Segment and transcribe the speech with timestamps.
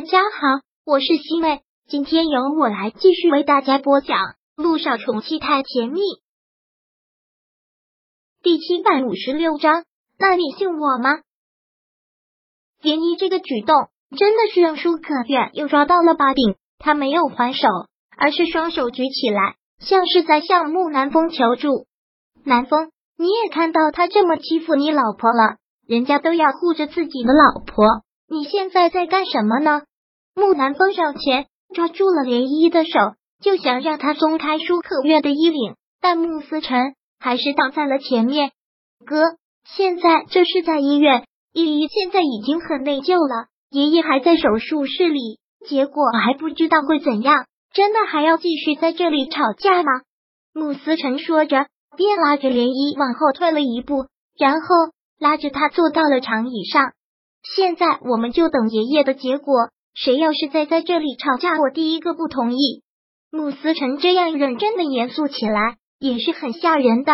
[0.00, 4.16] 大家好，我是西妹，今天由我来继续为大家播讲
[4.56, 6.00] 《路上宠妻太甜蜜》
[8.42, 9.84] 第七百五十六章。
[10.18, 11.18] 那你信我吗？
[12.80, 13.76] 涟漪这个举动
[14.16, 17.68] 真的是让舒可远又抓到了把柄，他没有还手，
[18.16, 21.86] 而是双手举起来，像是在向木南风求助。
[22.42, 27.84] 南风，你也看到他这么欺负你老婆了，人家都要护着自己的老婆。
[28.30, 29.82] 你现在在干什么呢？
[30.34, 38.52] 木南风上前抓住了涟漪的手，就想让他松开舒可月的衣领，但穆思辰还是挡在了前面。
[39.04, 39.22] 哥，
[39.64, 49.90] 现在这是在医院，依依现在已经很内疚了，爷爷还在手术室里，结果还不知道会怎样，真的还要继续在这里吵架吗？
[50.52, 54.06] 穆思辰说着，便拉着涟漪往后退了一步，
[54.38, 54.68] 然后
[55.18, 56.92] 拉着他坐到了长椅上。
[57.42, 59.70] 现在我们就等爷爷的结果。
[59.94, 62.82] 谁要是再在这里吵架，我第一个不同意。
[63.30, 67.12] 慕思成这样认真的严肃起来，也是很吓人的。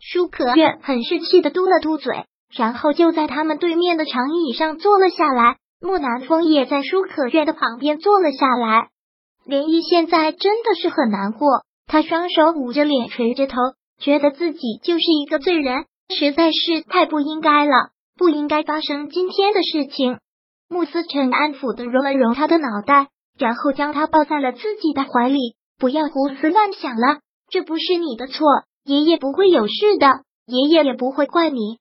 [0.00, 5.56] 舒可月很是气的嘟了嘟嘴，然后就在他们对面的长椅上坐了下来。
[5.80, 8.88] 木南风也在舒可月的旁边坐了下来。
[9.44, 11.48] 林毅现在真的是很难过，
[11.86, 13.56] 他双手捂着脸，垂着头，
[14.00, 17.90] 觉得自己就是一个罪人，实在是太不应该了。
[18.16, 20.18] 不应该发生今天的事情。
[20.68, 25.56] 穆思辰安抚的揉了揉他的脑袋，然后将他抱在了自己的怀里。
[25.78, 28.46] 不要胡思乱想了，这不是你的错，
[28.84, 31.78] 爷爷不会有事的，爷爷也不会怪你。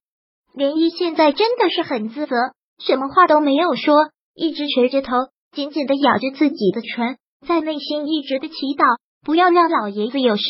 [0.54, 2.36] 涟漪现在真的是很自责，
[2.80, 3.96] 什么话都没有说，
[4.34, 5.12] 一直垂着头，
[5.52, 10.44] 紧紧的咬着自己的唇，在内心一直的祈祷，不要让老爷子有事，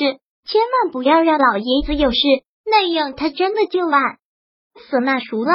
[0.46, 2.18] 千万不要让老爷子有事，
[2.66, 4.02] 那样他真的就完
[4.90, 5.52] 死那熟了。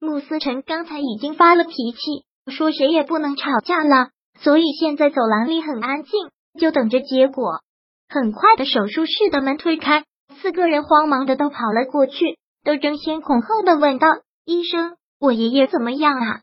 [0.00, 4.10] 穆思辰刚才已经发了脾气，说谁也不能吵架了，
[4.40, 6.12] 所以现在走廊里很安静，
[6.60, 7.60] 就等着结果。
[8.08, 10.04] 很快的，手术室的门推开，
[10.40, 14.06] 四个人慌忙的都跑了过去，都争先恐后的问道
[14.46, 16.40] ：“医生，我爷爷怎么样啊？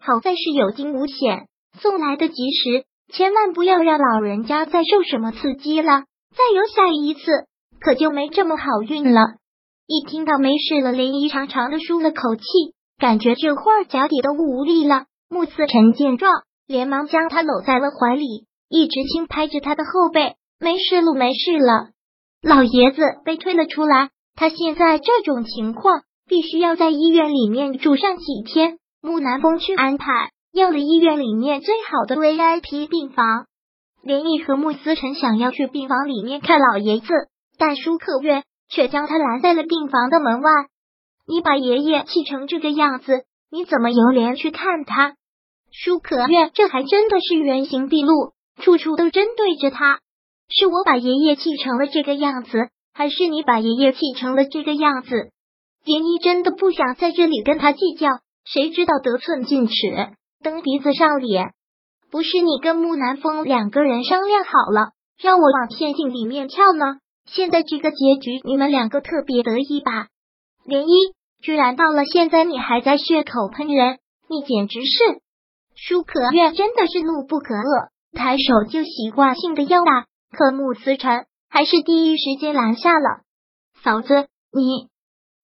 [0.00, 1.46] 好在是有惊无险，
[1.78, 6.04] 送来的及时，千万不要让老人家再受什么刺激了，
[6.34, 7.20] 再有下一次，
[7.80, 9.20] 可就没这么好运了。”
[9.86, 12.73] 一听到没事了，林姨长长的舒了口气。
[12.98, 15.04] 感觉这会儿脚底都无力了。
[15.28, 16.32] 穆思辰见状，
[16.66, 20.36] 连忙将他搂在了怀里，一直轻拍着他的后背。
[20.60, 21.90] 没事了，没事了。
[22.42, 28.78] 老爷子被推了出来，他现在这种情况，必须要在医院里面住上几天。
[29.02, 33.46] 穆南风去安排，要了医院里面最好的 VIP 病房。
[34.02, 37.06] 连毅和穆思辰想要去病房里面看老爷子，
[37.58, 40.50] 但舒克月却将他拦在了病房的门外。
[41.26, 45.14] 你把爷爷气成这个样子，你怎么有脸去看他？
[45.72, 50.00] 舒可月，这还真的是原形毕露，处处都针对着他。
[50.48, 55.30] 是我把爷爷气成了这个样子，还是你把爷爷气成了这个样子？
[55.84, 58.08] 涟漪真的不想在这里跟他计较，
[58.44, 59.72] 谁知道得寸进尺，
[60.42, 61.52] 蹬鼻子上脸。
[62.10, 66.98] 不是你跟木南风两个人商量好了，让我往陷阱里面跳呢？
[67.26, 70.08] 现在这个结局，你们两个特别得意吧？
[70.66, 73.98] 涟漪，居然到了现在你还在血口喷人，
[74.28, 75.20] 你简直是！
[75.76, 83.20] 舒可月真的是怒不可遏，抬手就习惯性的要打，可穆思辰还是第一时间拦下了。
[83.82, 84.88] 嫂子，你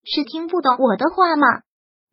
[0.04, 1.46] 是听不懂我的话吗？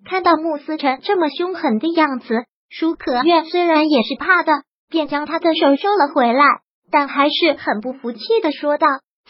[0.04, 6.44] 看到穆思辰这么凶狠的样子，舒可月虽然也是怕的，便将他的手收了回来，
[6.92, 8.88] 但还是很不服气的说道：“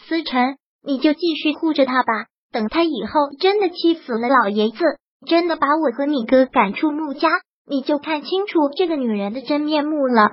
[0.08, 4.78] 思辰，你就继续护着他吧。”等他以后真的气死了老爷子，
[5.26, 7.28] 真的把我和你哥赶出穆家，
[7.66, 10.30] 你就看清楚这个女人的真面目了。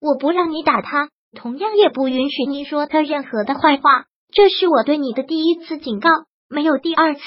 [0.00, 4.04] 我不让你打他，同样也不允许你说他任何的坏话。
[4.32, 6.10] 这是我对你的第一次警告，
[6.48, 7.20] 没有第二次。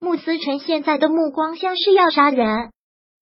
[0.00, 2.70] 穆思辰现在的目光像是要杀人。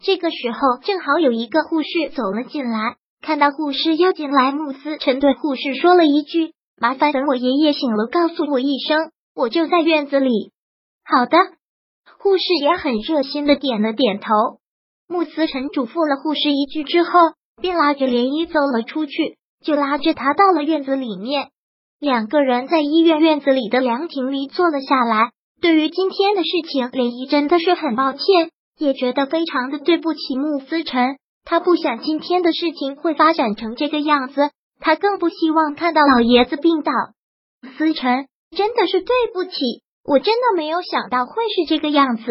[0.02, 9.10] 这个时候，正好有一个护士走了进来，看到护士要进来，穆思辰对护士说了一句：“麻烦等我爷爷醒了，告诉我一声。”
[9.40, 10.52] 我就在院子里。
[11.02, 11.38] 好的，
[12.18, 14.26] 护士也很热心的点了点头。
[15.08, 17.10] 穆思辰嘱咐了护士一句之后，
[17.60, 21.48] 便拉着涟漪走了出去，就拉着他到了院子里面。
[21.98, 25.30] 两个人在医院院子里的凉亭里坐了下来。
[25.62, 31.16] 对于今天的事情，涟漪真的是很抱歉，也觉得非常的对不起穆思辰。
[31.44, 34.50] 他不想今天的事情会发展成这个样子，
[34.80, 36.92] 他更不希望看到老爷子病倒。
[37.78, 38.26] 思辰。
[38.56, 39.50] 真的是对不起，
[40.04, 42.22] 我真的没有想到会是这个样子。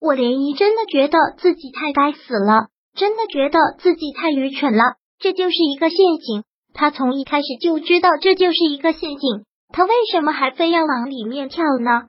[0.00, 6.44] 我涟漪真的觉得自己太该死了，真的觉得自己太愚蠢了，这就是一个陷阱。
[6.74, 12.06] 他从一开始就知道这就是一个陷阱，他为什么还非要往里面跳呢？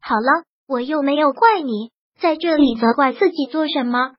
[0.00, 1.90] 好了，我又没有怪你，
[2.20, 4.12] 在这里责怪自己做什么？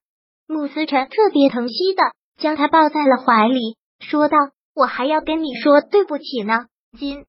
[0.48, 2.04] 穆思辰特别疼惜的
[2.38, 4.38] 将他抱在了怀里，说道
[4.76, 6.66] ：“我还要跟你说对不起呢，
[7.00, 7.26] 今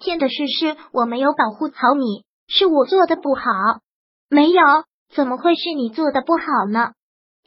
[0.00, 3.44] 天的事是我没有保护好你，是我做的不好。
[4.28, 4.60] 没有，
[5.14, 6.90] 怎么会是你做的不好呢？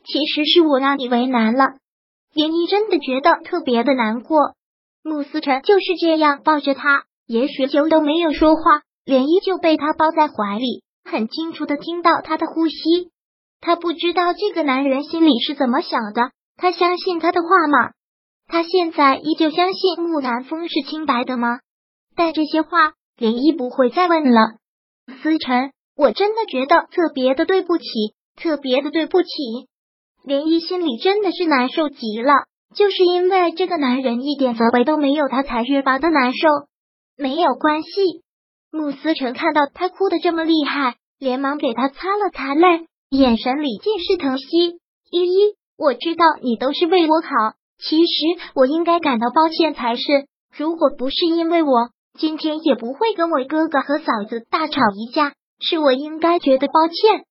[0.05, 1.73] 其实是我让你为难了。”
[2.33, 4.55] 连依真的觉得特别的难过。
[5.03, 13.11] 穆思辰就是这样抱着他，也许久都没有说话，连依就被他抱在怀里，很清楚的听到他的呼吸。
[13.61, 17.91] 他不知道这个男人心里是怎么想的，他相信他的话吗？
[18.47, 21.59] 他现在依旧相信木南风是清白的吗？
[22.15, 24.39] 但这些话，林一不会再问了。
[25.21, 27.83] 思辰，我真的觉得特别的对不起，
[28.35, 29.29] 特别的对不起。
[30.25, 32.33] 林一心里真的是难受极了，
[32.75, 36.47] 就是因为这个男人一点责备都没有，他才越发的难受。
[37.17, 38.23] 没有关系，
[38.71, 42.87] 穆思成看到他哭的这么厉害，连忙给他擦了擦泪。
[43.09, 44.79] 眼神里尽是疼惜，
[45.11, 50.01] 依依，我知道你都是为我好，其实我应该感到抱歉才是。
[50.57, 57.25] 如果不是因为我，今天也不会跟我哥哥和嫂子大吵一架，是我应该觉得抱歉。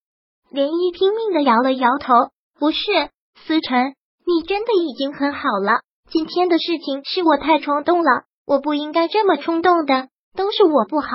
[0.51, 2.15] 连依拼命的摇了摇头，
[2.59, 2.81] 不是，
[3.47, 3.95] 思辰，
[4.27, 5.81] 你真的已经很好了。
[6.11, 11.09] 今天的事情是我太冲动了，我不应该这么冲动的，都是我不好。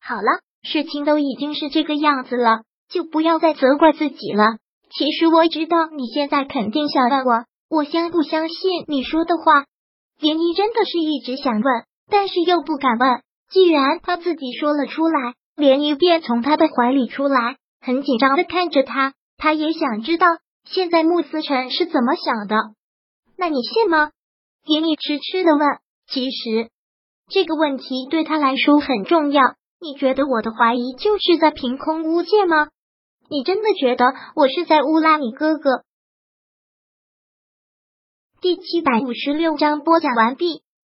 [0.00, 2.62] 好了，事情都已经是这个样子了。
[2.88, 4.44] 就不要再责怪自己了。
[4.90, 9.64] 其实我知道你现在肯定想问我，我相不相信你说的话？
[10.20, 11.64] 连依真的是一直想问，
[12.08, 13.22] 但是又不敢问。
[13.48, 19.14] 既然他自己说了出来，连依便从他的怀里出来，很紧张的看着他。
[19.36, 20.26] 他也想知道
[20.64, 22.56] 现在穆思辰是怎么想的。
[23.36, 24.10] 那你信吗？
[24.64, 25.60] 连依痴痴的问。
[26.08, 26.70] 其实
[27.28, 29.42] 这个问题对他来说很重要。
[29.78, 32.68] 你觉得我的怀疑就是在凭空诬陷吗？
[33.28, 35.84] 你真的觉得我是在诬赖你哥哥？
[38.40, 40.62] 第七百五十六章播讲完毕。